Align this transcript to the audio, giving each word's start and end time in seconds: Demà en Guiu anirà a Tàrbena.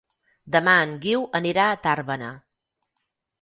Demà 0.53 0.73
en 0.85 0.95
Guiu 1.03 1.27
anirà 1.41 1.67
a 1.67 1.77
Tàrbena. 1.85 2.31